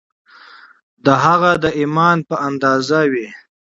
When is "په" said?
2.29-2.35